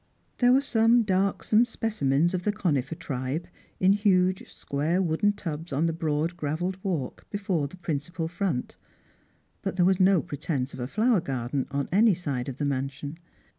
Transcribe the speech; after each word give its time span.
There 0.39 0.51
were 0.51 0.61
some 0.63 1.03
darksome 1.03 1.63
specimens 1.63 2.33
of 2.33 2.43
the 2.43 2.51
conifer 2.51 2.95
tribe 2.95 3.47
in 3.79 3.93
huge 3.93 4.51
square 4.51 4.99
wooden 4.99 5.33
tubs 5.33 5.71
upon 5.71 5.85
the 5.85 5.93
broad 5.93 6.35
gravelled 6.35 6.83
walk 6.83 7.27
before 7.29 7.67
the 7.67 7.77
principal 7.77 8.27
front; 8.27 8.77
but 9.61 9.75
there 9.75 9.85
was 9.85 9.99
no 9.99 10.23
pretence 10.23 10.73
of 10.73 10.79
a 10.79 10.87
flower 10.87 11.21
garden 11.21 11.67
on 11.69 11.87
any 11.91 12.15
side 12.15 12.49
of 12.49 12.57
the 12.57 12.65
mansion. 12.65 13.19